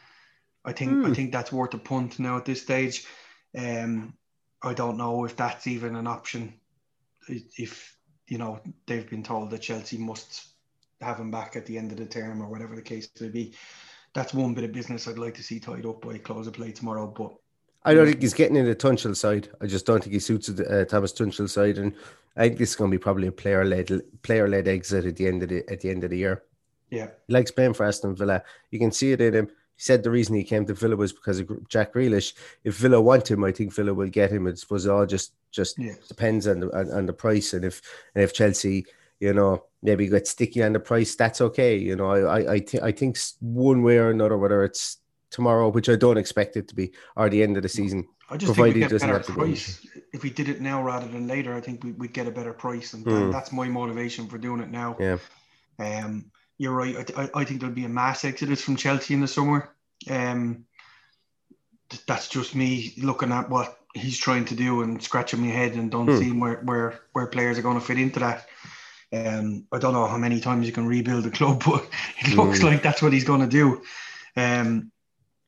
[0.65, 1.05] I think mm.
[1.05, 1.15] I hmm.
[1.15, 3.05] think that's worth a punt now at this stage.
[3.59, 4.15] Um,
[4.63, 6.55] I don't know if that's even an option
[7.29, 7.97] if
[8.29, 10.47] you know they've been told that Chelsea must
[11.01, 13.55] have him back at the end of the term or whatever the case may be.
[14.15, 16.71] That's one bit of business I'd like to see tied up by close of play
[16.71, 17.07] tomorrow.
[17.09, 17.35] But
[17.85, 19.49] I don't think he's getting in the Tuchel side.
[19.61, 21.95] I just don't think he suits the uh, Thomas Tuchel side, and
[22.37, 23.91] I think this is going to be probably a player led
[24.23, 26.43] player led exit at the end of the at the end of the year.
[26.91, 28.43] Yeah, he likes playing for Aston Villa.
[28.71, 29.47] You can see it in him.
[29.47, 32.35] He said the reason he came to Villa was because of Jack Grealish.
[32.63, 34.47] If Villa want him, I think Villa will get him.
[34.47, 35.95] I suppose it all just just yeah.
[36.07, 37.83] depends on the on, on the price, and if
[38.15, 38.87] and if Chelsea
[39.23, 41.77] you know, maybe get sticky on the price, that's okay.
[41.77, 44.99] You know, I I I, th- I think one way or another, whether it's
[45.33, 48.07] tomorrow, which I don't expect it to be, or the end of the season.
[48.31, 51.55] I just think we get better price if we did it now rather than later.
[51.55, 53.33] I think we, would get a better price, and mm.
[53.33, 54.97] that's my motivation for doing it now.
[55.01, 55.19] Yeah.
[55.79, 57.11] Um, you're right.
[57.17, 59.75] I, I think there'll be a mass exodus from Chelsea in the summer.
[60.09, 60.67] Um,
[62.07, 65.91] that's just me looking at what he's trying to do and scratching my head and
[65.91, 66.19] don't mm.
[66.19, 68.47] see where, where where players are going to fit into that.
[69.13, 71.87] Um, I don't know how many times you can rebuild a club, but
[72.21, 72.65] it looks mm.
[72.65, 73.83] like that's what he's going to do.
[74.37, 74.92] Um,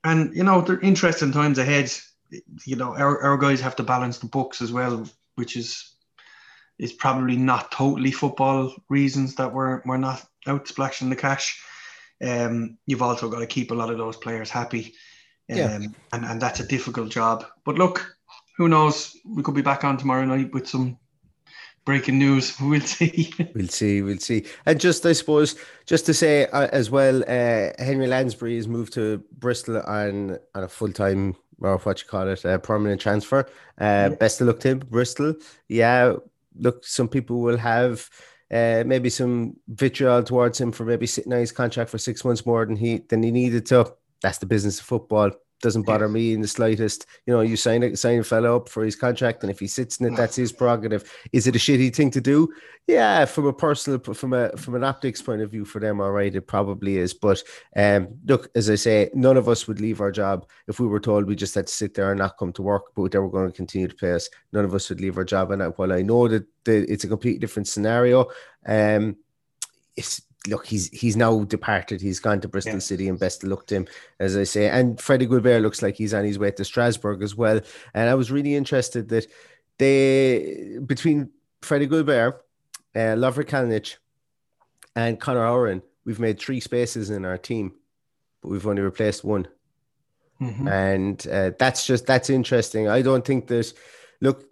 [0.05, 1.91] and you know, they're interesting times ahead.
[2.65, 5.95] You know, our, our guys have to balance the books as well, which is
[6.79, 11.63] is probably not totally football reasons that we're we're not out splashing the cash.
[12.25, 14.95] Um, you've also got to keep a lot of those players happy.
[15.51, 15.79] Um, yeah.
[16.13, 17.45] and, and that's a difficult job.
[17.65, 18.17] But look,
[18.57, 19.17] who knows?
[19.27, 20.99] We could be back on tomorrow night with some
[21.85, 22.55] breaking news.
[22.61, 23.33] We'll see.
[23.55, 24.03] we'll see.
[24.03, 24.47] We'll see.
[24.67, 28.93] And just, I suppose, just to say uh, as well, uh, Henry Lansbury has moved
[28.95, 33.41] to Bristol on on a full time or what you call it, a permanent transfer.
[33.81, 34.09] Uh, yeah.
[34.11, 35.35] Best of luck to him, Bristol.
[35.69, 36.15] Yeah,
[36.57, 38.09] look, some people will have.
[38.51, 42.45] Uh, maybe some vitriol towards him for maybe sitting on his contract for six months
[42.45, 43.93] more than he than he needed to.
[44.21, 45.31] That's the business of football
[45.65, 47.07] doesn't bother me in the slightest.
[47.27, 49.67] You know, you sign a sign a fellow up for his contract, and if he
[49.67, 51.11] sits in it, that's his prerogative.
[51.33, 52.53] Is it a shitty thing to do?
[52.87, 56.13] Yeah, from a personal, from a from an optics point of view, for them, all
[56.13, 57.15] right, it probably is.
[57.15, 57.43] But
[57.75, 61.01] um, look, as I say, none of us would leave our job if we were
[61.01, 63.31] told we just had to sit there and not come to work, but they were
[63.31, 64.29] going to continue to pay us.
[64.53, 65.51] None of us would leave our job.
[65.51, 68.27] And while I know that the, it's a completely different scenario,
[68.67, 69.17] um,
[69.97, 72.01] it's look, he's he's now departed.
[72.01, 72.81] He's gone to Bristol yeah.
[72.81, 73.87] City, and best of luck to him,
[74.21, 74.69] as I say.
[74.69, 77.61] And Freddie Guilbert looks like he's on his way to Strasbourg as well.
[77.95, 79.27] And I was really interested that
[79.79, 81.31] they between
[81.63, 82.45] Freddie Guilbert,
[82.95, 83.97] uh, Lovre Kalinic,
[84.95, 87.75] and Conor Hourihane, we've made three spaces in our team,
[88.43, 89.49] but we've only replaced one.
[90.41, 90.69] Mm-hmm.
[90.69, 92.89] And uh, that's just that's interesting.
[92.89, 93.75] I don't think there's
[94.21, 94.45] look,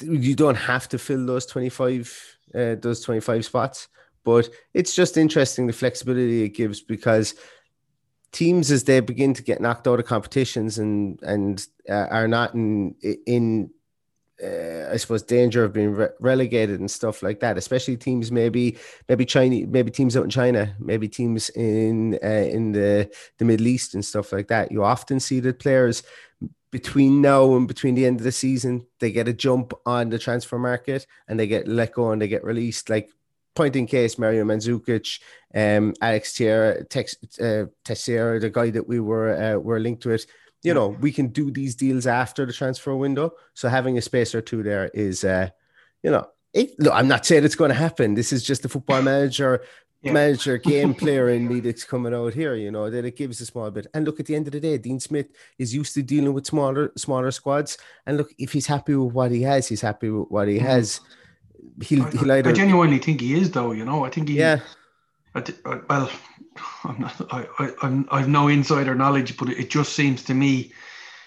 [0.00, 2.12] you don't have to fill those twenty five
[2.54, 3.88] uh, those twenty five spots
[4.24, 7.34] but it's just interesting the flexibility it gives because
[8.32, 12.54] teams as they begin to get knocked out of competitions and and uh, are not
[12.54, 12.94] in
[13.26, 13.70] in
[14.42, 17.56] uh, I suppose danger of being re- relegated and stuff like that.
[17.56, 18.76] Especially teams maybe
[19.08, 23.68] maybe China, maybe teams out in China, maybe teams in uh, in the the Middle
[23.68, 24.72] East and stuff like that.
[24.72, 26.02] You often see that players
[26.72, 30.18] between now and between the end of the season they get a jump on the
[30.18, 32.90] transfer market and they get let go and they get released.
[32.90, 33.10] Like
[33.54, 35.20] point in case, Mario Mandzukic,
[35.54, 40.10] um, Alex Teixeira, Tex, uh, Teixeira, the guy that we were uh, were linked to
[40.10, 40.26] it.
[40.62, 43.32] You know, we can do these deals after the transfer window.
[43.52, 45.50] So having a space or two there is, uh,
[46.02, 48.14] you know, it, look, I'm not saying it's going to happen.
[48.14, 49.62] This is just the football manager,
[50.02, 50.12] yeah.
[50.12, 52.54] manager, game player in me that's coming out here.
[52.54, 53.86] You know that it gives a small bit.
[53.92, 55.26] And look, at the end of the day, Dean Smith
[55.58, 57.76] is used to dealing with smaller, smaller squads.
[58.06, 60.62] And look, if he's happy with what he has, he's happy with what he mm.
[61.82, 62.50] He'll, he'll either.
[62.50, 63.72] I genuinely think he is, though.
[63.72, 64.38] You know, I think he.
[64.38, 64.60] Yeah.
[65.34, 66.10] I, I, well,
[66.84, 67.32] I'm not.
[67.32, 68.08] I, I, I'm.
[68.10, 70.72] I've no insider knowledge, but it just seems to me,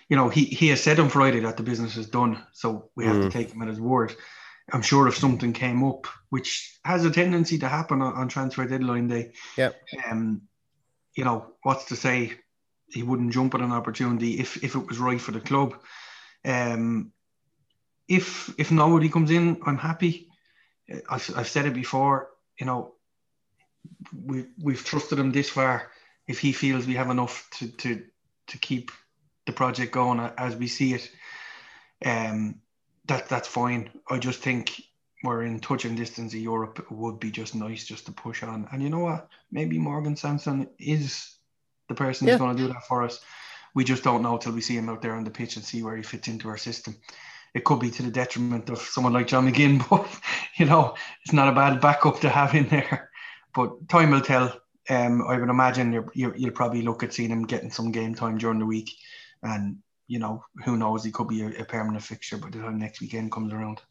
[0.10, 3.06] you know, he he has said on Friday that the business is done, so we
[3.06, 3.24] have mm.
[3.24, 4.16] to take him at his word.
[4.72, 8.66] I'm sure if something came up, which has a tendency to happen on, on transfer
[8.66, 9.72] deadline day, yeah,
[10.10, 10.42] um,
[11.16, 12.34] you know, what's to say
[12.90, 15.76] he wouldn't jump at an opportunity if if it was right for the club.
[16.46, 17.12] Um,
[18.08, 20.27] if if nobody comes in, I'm happy.
[21.10, 22.93] I've, I've said it before, you know,
[24.26, 25.91] we, we've trusted him this far.
[26.28, 28.04] If he feels we have enough to, to,
[28.47, 28.91] to keep
[29.45, 31.10] the project going as we see it,
[32.06, 32.62] um,
[33.06, 33.89] that that's fine.
[34.10, 34.82] I just think
[35.23, 36.80] we're in touching distance of Europe.
[36.80, 38.67] It would be just nice just to push on.
[38.71, 39.30] And you know what?
[39.52, 41.34] Maybe Morgan Sanson is
[41.88, 42.34] the person yeah.
[42.34, 43.21] who's going to do that for us.
[43.73, 45.84] We just don't know till we see him out there on the pitch and see
[45.84, 46.97] where he fits into our system
[47.54, 50.08] it could be to the detriment of someone like John McGinn, but
[50.58, 53.10] you know, it's not a bad backup to have in there.
[53.54, 54.60] But time will tell.
[54.90, 58.38] Um, I would imagine you you'll probably look at seeing him getting some game time
[58.38, 58.92] during the week,
[59.44, 62.80] and you know, who knows, he could be a, a permanent fixture by the time
[62.80, 63.82] next weekend comes around.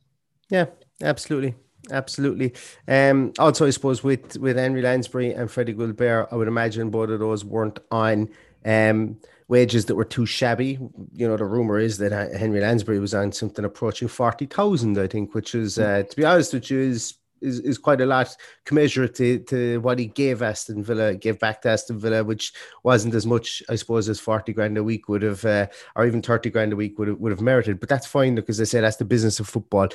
[0.49, 0.67] Yeah,
[1.03, 1.55] Absolutely.
[1.91, 2.53] Absolutely.
[2.89, 7.11] Um, also, I suppose with with Henry Lansbury and Freddie Guilbert, I would imagine both
[7.11, 8.29] of those weren't on
[8.65, 10.79] um, wages that were too shabby.
[11.13, 15.07] You know, the rumor is that Henry Lansbury was on something approaching forty thousand, I
[15.07, 18.35] think, which is, uh, to be honest with you, is is, is quite a lot
[18.65, 23.15] commensurate to, to what he gave Aston Villa, gave back to Aston Villa, which wasn't
[23.15, 26.51] as much, I suppose, as 40 grand a week would have, uh, or even 30
[26.51, 27.81] grand a week would have, would have merited.
[27.81, 29.89] But that's fine because I say that's the business of football.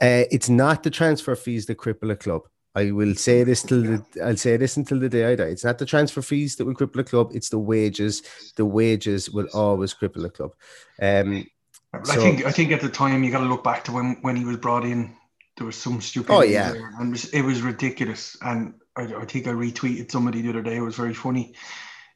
[0.00, 2.42] Uh, it's not the transfer fees that cripple a club.
[2.74, 5.44] I will say this till the, I'll say this until the day I die.
[5.44, 7.30] It's not the transfer fees that will cripple a club.
[7.32, 8.22] It's the wages.
[8.56, 10.52] The wages will always cripple a club.
[11.00, 11.46] Um,
[11.92, 14.34] I think I think at the time you got to look back to when when
[14.34, 15.14] he was brought in
[15.56, 16.32] there was some stupid.
[16.32, 18.36] Oh yeah, there, and it was, it was, ridiculous.
[18.42, 20.76] And I, I, think I retweeted somebody the other day.
[20.76, 21.54] It was very funny.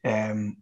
[0.03, 0.57] Um,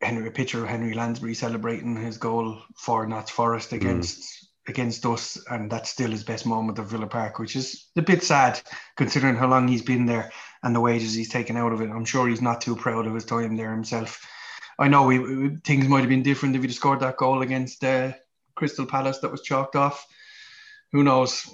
[0.00, 3.76] Henry, a picture of Henry Lansbury celebrating his goal for Notts Forest mm.
[3.76, 4.45] against.
[4.68, 8.22] Against us, and that's still his best moment of Villa Park, which is a bit
[8.22, 8.60] sad
[8.96, 11.90] considering how long he's been there and the wages he's taken out of it.
[11.90, 14.26] I'm sure he's not too proud of his time there himself.
[14.78, 18.12] I know we, things might have been different if he'd scored that goal against uh,
[18.54, 20.06] Crystal Palace that was chalked off.
[20.92, 21.48] Who knows?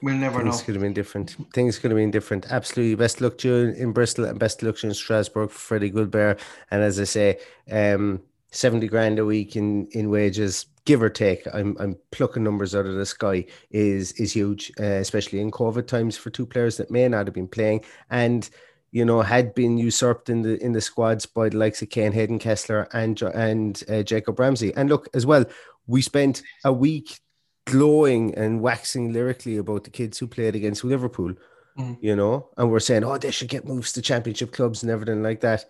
[0.00, 0.52] We'll never know.
[0.52, 0.64] Things know.
[0.66, 1.36] could have been different.
[1.52, 2.46] Things could have been different.
[2.50, 2.94] Absolutely.
[2.94, 5.90] Best luck to you in Bristol and best luck to you in Strasbourg for Freddie
[5.90, 6.38] Guilbert.
[6.70, 7.38] And as I say,
[7.70, 11.42] um, 70 grand a week in, in wages, give or take.
[11.52, 15.86] I'm, I'm plucking numbers out of the sky is, is huge, uh, especially in COVID
[15.86, 17.84] times for two players that may not have been playing.
[18.08, 18.48] And,
[18.90, 22.12] you know, had been usurped in the in the squads by the likes of Kane
[22.12, 24.72] Hayden Kessler and and uh, Jacob Ramsey.
[24.76, 25.44] And look, as well,
[25.86, 27.20] we spent a week
[27.66, 31.34] glowing and waxing lyrically about the kids who played against Liverpool,
[31.78, 31.98] mm.
[32.00, 35.22] you know, and we're saying, oh, they should get moves to championship clubs and everything
[35.22, 35.66] like that.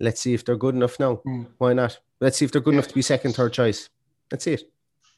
[0.00, 1.20] Let's see if they're good enough now.
[1.26, 1.46] Mm.
[1.58, 2.00] Why not?
[2.22, 2.78] Let's see if they're good yeah.
[2.78, 3.90] enough to be second, third choice.
[4.30, 4.70] That's it.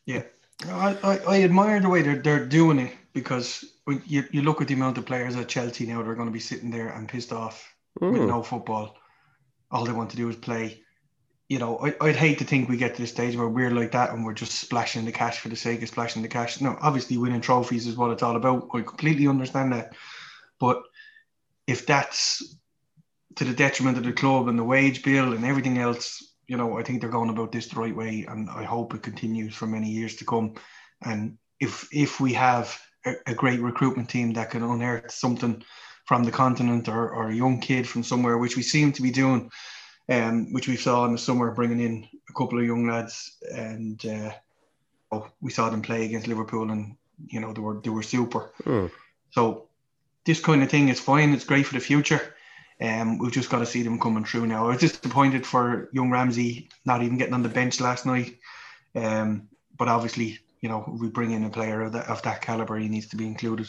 [0.06, 0.22] Yeah.
[0.66, 4.60] I, I, I admire the way they're, they're doing it because when you, you look
[4.60, 7.08] at the amount of players at Chelsea now, they're going to be sitting there and
[7.08, 8.12] pissed off mm.
[8.12, 8.96] with no football.
[9.70, 10.82] All they want to do is play
[11.48, 13.92] you know, I, would hate to think we get to the stage where we're like
[13.92, 16.60] that and we're just splashing the cash for the sake of splashing the cash.
[16.60, 18.68] No, obviously winning trophies is what it's all about.
[18.74, 19.94] I completely understand that.
[20.60, 20.82] But
[21.66, 22.56] if that's
[23.36, 26.78] to the detriment of the club and the wage bill and everything else, you know,
[26.78, 29.66] I think they're going about this the right way, and I hope it continues for
[29.66, 30.54] many years to come.
[31.02, 35.62] And if if we have a, a great recruitment team that can unearth something
[36.06, 39.10] from the continent or, or a young kid from somewhere, which we seem to be
[39.10, 39.50] doing,
[40.08, 44.04] um, which we saw in the summer, bringing in a couple of young lads, and
[44.06, 44.32] uh,
[45.12, 48.50] oh, we saw them play against Liverpool, and you know they were they were super.
[48.64, 48.90] Mm.
[49.32, 49.68] So
[50.24, 51.34] this kind of thing is fine.
[51.34, 52.34] It's great for the future.
[52.80, 54.66] Um, we've just got to see them coming through now.
[54.66, 58.36] I was disappointed for young Ramsey not even getting on the bench last night.
[58.94, 62.76] Um, but obviously, you know, we bring in a player of that of that caliber,
[62.76, 63.68] he needs to be included.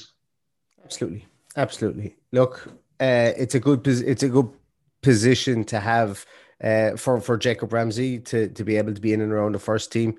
[0.83, 2.15] Absolutely, absolutely.
[2.31, 2.67] Look,
[2.99, 4.49] uh, it's a good it's a good
[5.01, 6.25] position to have
[6.63, 9.59] uh, for for Jacob Ramsey to to be able to be in and around the
[9.59, 10.17] first team.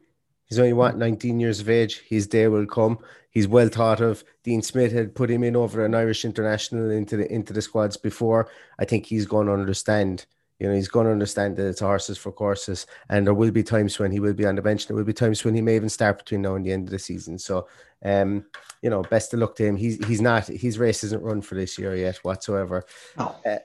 [0.50, 2.00] He's only what 19 years of age.
[2.00, 2.98] His day will come.
[3.30, 4.24] He's well thought of.
[4.42, 7.96] Dean Smith had put him in over an Irish international into the into the squads
[7.96, 8.50] before.
[8.78, 10.26] I think he's going to understand.
[10.58, 13.62] You know, he's going to understand that it's horses for courses, and there will be
[13.62, 14.86] times when he will be on the bench.
[14.86, 16.90] There will be times when he may even start between now and the end of
[16.90, 17.38] the season.
[17.38, 17.68] So,
[18.04, 18.44] um,
[18.82, 19.76] you know, best of luck to him.
[19.76, 22.84] He's he's not his race isn't run for this year yet whatsoever.
[23.16, 23.36] No.
[23.46, 23.58] Uh,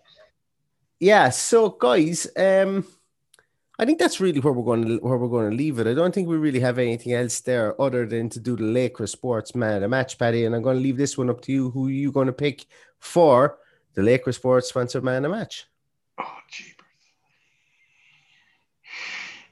[1.00, 2.86] yeah, so guys, um,
[3.78, 5.88] I think that's really where we're going to where we're going to leave it.
[5.88, 9.12] I don't think we really have anything else there other than to do the Lakers
[9.12, 10.46] Sports Man a match, Paddy.
[10.46, 11.72] And I'm going to leave this one up to you.
[11.72, 12.66] Who are you going to pick
[13.00, 13.58] for
[13.94, 15.66] the Lakers Sports sponsored man a match?
[16.18, 16.86] Oh, jeepers.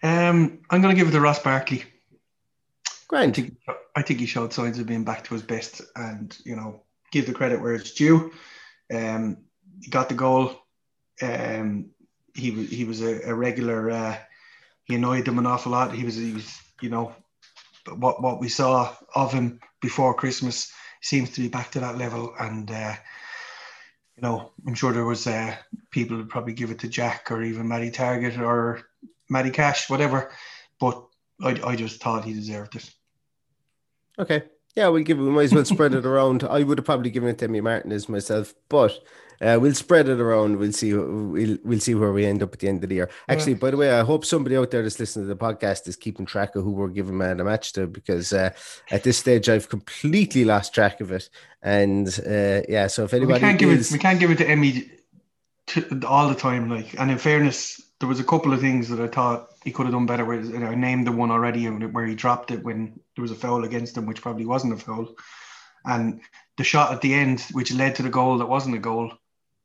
[0.01, 1.83] Um, I'm going to give it to Ross Barkley.
[3.07, 3.31] Grand.
[3.31, 3.57] I think,
[3.95, 7.25] I think he showed signs of being back to his best, and you know, give
[7.25, 8.31] the credit where it's due.
[8.93, 9.37] Um,
[9.81, 10.55] he got the goal
[11.21, 11.89] um,
[12.33, 13.91] he was he was a, a regular.
[13.91, 14.17] Uh,
[14.85, 15.93] he annoyed them an awful lot.
[15.93, 17.15] He was, he was, you know,
[17.95, 20.71] what what we saw of him before Christmas
[21.01, 22.33] seems to be back to that level.
[22.39, 22.95] And uh,
[24.15, 25.55] you know, I'm sure there was uh,
[25.91, 28.83] people would probably give it to Jack or even Matty Targett or
[29.29, 30.31] Matty Cash, whatever.
[30.79, 31.03] But
[31.41, 32.89] I, I just thought he deserved it.
[34.19, 34.43] Okay.
[34.75, 35.19] Yeah, we'll give.
[35.19, 36.43] We might as well spread it around.
[36.43, 38.99] I would have probably given it to Emmy Martinez myself, but
[39.41, 40.57] uh, we'll spread it around.
[40.57, 40.93] We'll see.
[40.93, 43.09] We'll we'll see where we end up at the end of the year.
[43.27, 43.59] Actually, yeah.
[43.59, 46.25] by the way, I hope somebody out there that's listening to the podcast is keeping
[46.25, 48.51] track of who we're giving man a match to, because uh,
[48.91, 51.29] at this stage I've completely lost track of it.
[51.61, 53.89] And uh, yeah, so if anybody we can't give is...
[53.89, 54.91] it, we can't give it to Emmy
[55.67, 56.69] to, all the time.
[56.69, 59.85] Like, and in fairness, there was a couple of things that I thought he could
[59.85, 60.25] have done better.
[60.25, 63.63] With I named the one already where he dropped it when there was a foul
[63.63, 65.15] against him, which probably wasn't a foul.
[65.85, 66.21] And
[66.57, 69.11] the shot at the end, which led to the goal that wasn't a goal,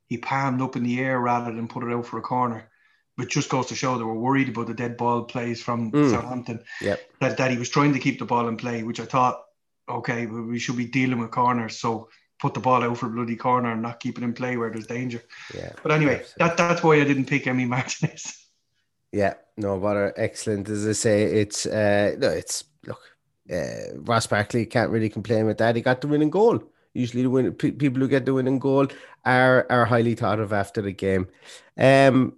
[0.08, 2.70] he palmed up in the air rather than put it out for a corner.
[3.16, 6.10] Which just goes to show they were worried about the dead ball plays from Mm.
[6.10, 6.60] Southampton.
[6.80, 7.00] Yep.
[7.20, 9.42] That, that he was trying to keep the ball in play, which I thought,
[9.88, 11.78] okay, we should be dealing with corners.
[11.78, 14.56] So put the ball out for a bloody corner and not keep it in play
[14.56, 15.20] where there's danger.
[15.52, 15.72] Yeah.
[15.82, 18.34] But anyway, that, that's why I didn't pick Emmy Martinez.
[19.10, 20.12] Yeah, no bother.
[20.18, 20.68] Excellent.
[20.68, 23.00] As I say, it's uh no, it's look,
[23.50, 25.76] uh, Ross Barkley can't really complain with that.
[25.76, 26.62] He got the winning goal.
[26.98, 28.88] Usually, the win, pe- people who get the winning goal
[29.24, 31.28] are are highly thought of after the game.
[31.76, 32.34] Um,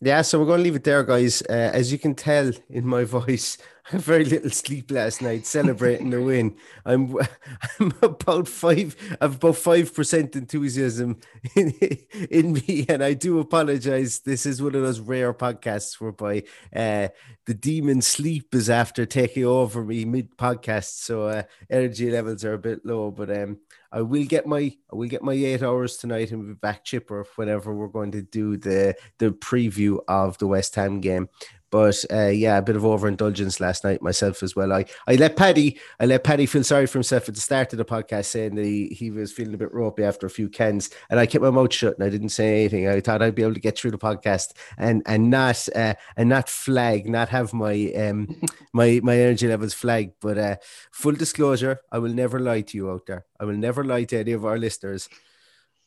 [0.00, 1.42] yeah, so we're going to leave it there, guys.
[1.42, 3.58] Uh, as you can tell in my voice,
[3.90, 6.56] very little sleep last night celebrating the win.
[6.86, 7.14] I'm
[7.80, 11.20] I'm about five, I've about five percent enthusiasm
[11.54, 11.70] in,
[12.30, 14.20] in me, and I do apologize.
[14.20, 17.08] This is one of those rare podcasts whereby uh,
[17.44, 22.54] the demon sleep is after taking over me mid podcast, so uh, energy levels are
[22.54, 23.10] a bit low.
[23.10, 23.58] But um,
[23.92, 27.26] I will get my I will get my eight hours tonight and be back chipper
[27.36, 31.28] whenever we're going to do the the preview of the West Ham game.
[31.74, 34.72] But uh, yeah, a bit of overindulgence last night myself as well.
[34.72, 37.78] I, I let Paddy I let Paddy feel sorry for himself at the start of
[37.78, 40.88] the podcast, saying that he, he was feeling a bit ropey after a few cans,
[41.10, 42.86] and I kept my mouth shut and I didn't say anything.
[42.86, 46.28] I thought I'd be able to get through the podcast and and not uh, and
[46.28, 48.40] not flag, not have my um
[48.72, 50.12] my my energy levels flag.
[50.20, 50.56] But uh,
[50.92, 53.26] full disclosure, I will never lie to you out there.
[53.40, 55.08] I will never lie to any of our listeners.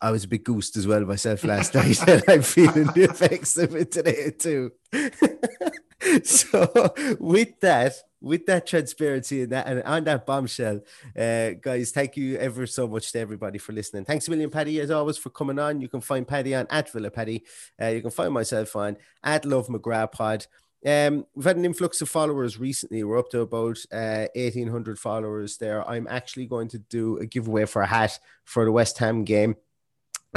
[0.01, 3.57] I was a bit goosed as well myself last night, and I'm feeling the effects
[3.57, 4.71] of it today too.
[6.23, 10.81] so, with that, with that transparency and that, and on that bombshell,
[11.17, 14.05] uh, guys, thank you ever so much to everybody for listening.
[14.05, 15.81] Thanks a million, Paddy, as always, for coming on.
[15.81, 17.43] You can find Paddy on at Villa Paddy.
[17.81, 20.45] Uh, you can find myself on at Love McGrath Pod.
[20.85, 23.03] Um, we've had an influx of followers recently.
[23.03, 25.87] We're up to about uh, 1,800 followers there.
[25.89, 29.55] I'm actually going to do a giveaway for a hat for the West Ham game.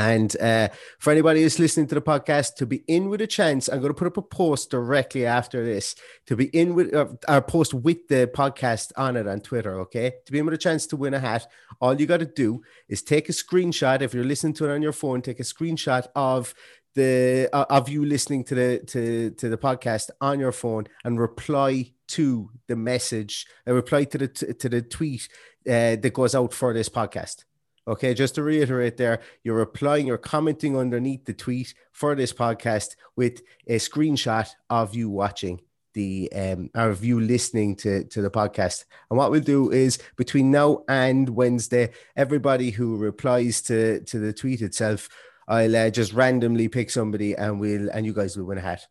[0.01, 3.69] And uh, for anybody who's listening to the podcast, to be in with a chance,
[3.69, 5.95] I'm going to put up a post directly after this
[6.25, 9.79] to be in with uh, our post with the podcast on it on Twitter.
[9.81, 11.47] Okay, to be in with a chance to win a hat,
[11.83, 14.01] all you got to do is take a screenshot.
[14.01, 16.55] If you're listening to it on your phone, take a screenshot of
[16.95, 21.21] the uh, of you listening to the to to the podcast on your phone and
[21.21, 23.47] reply to the message.
[23.69, 25.29] Uh, reply to the t- to the tweet
[25.67, 27.45] uh, that goes out for this podcast.
[27.91, 32.95] Okay, just to reiterate there, you're replying, you're commenting underneath the tweet for this podcast
[33.17, 35.61] with a screenshot of you watching
[35.93, 38.85] the um or of you listening to to the podcast.
[39.11, 44.33] And what we'll do is between now and Wednesday, everybody who replies to to the
[44.33, 45.09] tweet itself,
[45.49, 48.87] I'll uh, just randomly pick somebody and we'll and you guys will win a hat.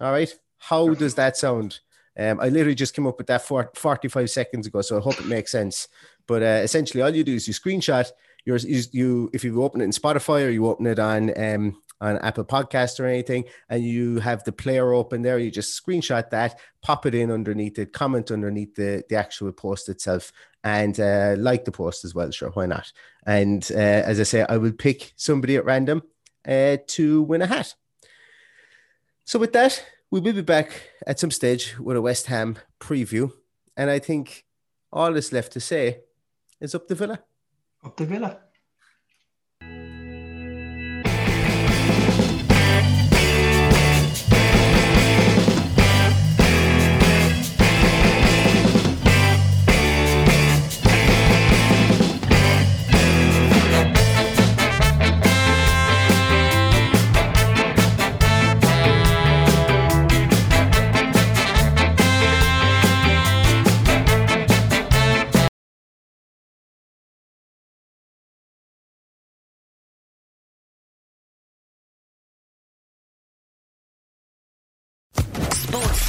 [0.00, 0.34] All right.
[0.56, 1.80] How does that sound?
[2.18, 5.20] Um, I literally just came up with that for 45 seconds ago, so I hope
[5.20, 5.88] it makes sense.
[6.26, 8.10] But uh, essentially, all you do is you screenshot
[8.44, 11.82] your you, you if you open it in Spotify or you open it on um,
[12.00, 16.30] on Apple Podcast or anything, and you have the player open there, you just screenshot
[16.30, 20.32] that, pop it in underneath it, comment underneath the the actual post itself,
[20.64, 22.30] and uh, like the post as well.
[22.30, 22.92] Sure, why not?
[23.26, 26.02] And uh, as I say, I will pick somebody at random
[26.46, 27.74] uh, to win a hat.
[29.24, 33.32] So with that, we will be back at some stage with a West Ham preview,
[33.76, 34.44] and I think
[34.92, 36.00] all that's left to say
[36.60, 37.20] is up the Villa.
[37.82, 38.49] Up the Villa.